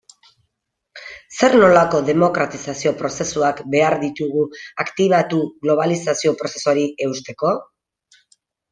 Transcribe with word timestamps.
Zer 1.39 1.57
nolako 1.63 2.01
demokratizazio 2.07 2.95
prozesuak 3.03 3.63
behar 3.77 3.99
ditugu 4.07 4.49
aktibatu 4.87 5.45
globalizazio 5.69 6.37
prozesuari 6.45 6.91
eusteko? 7.09 7.57